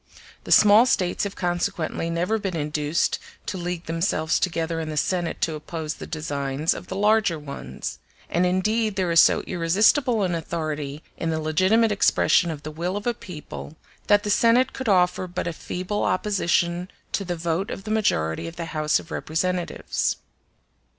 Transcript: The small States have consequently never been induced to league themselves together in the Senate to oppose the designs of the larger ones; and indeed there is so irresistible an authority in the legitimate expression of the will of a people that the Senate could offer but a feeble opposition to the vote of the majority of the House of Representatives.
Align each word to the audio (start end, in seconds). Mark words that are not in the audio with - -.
The 0.45 0.51
small 0.51 0.87
States 0.87 1.25
have 1.25 1.35
consequently 1.35 2.09
never 2.09 2.39
been 2.39 2.55
induced 2.55 3.19
to 3.45 3.55
league 3.55 3.85
themselves 3.85 4.39
together 4.39 4.79
in 4.79 4.89
the 4.89 4.97
Senate 4.97 5.39
to 5.41 5.53
oppose 5.53 5.93
the 5.93 6.07
designs 6.07 6.73
of 6.73 6.87
the 6.87 6.95
larger 6.95 7.37
ones; 7.37 7.99
and 8.27 8.43
indeed 8.43 8.95
there 8.95 9.11
is 9.11 9.19
so 9.19 9.41
irresistible 9.41 10.23
an 10.23 10.33
authority 10.33 11.03
in 11.17 11.29
the 11.29 11.39
legitimate 11.39 11.91
expression 11.91 12.49
of 12.49 12.63
the 12.63 12.71
will 12.71 12.97
of 12.97 13.05
a 13.05 13.13
people 13.13 13.75
that 14.07 14.23
the 14.23 14.31
Senate 14.31 14.73
could 14.73 14.89
offer 14.89 15.27
but 15.27 15.45
a 15.45 15.53
feeble 15.53 16.03
opposition 16.03 16.89
to 17.11 17.23
the 17.23 17.35
vote 17.35 17.69
of 17.69 17.83
the 17.83 17.91
majority 17.91 18.47
of 18.47 18.55
the 18.55 18.65
House 18.73 18.99
of 18.99 19.11
Representatives. 19.11 20.15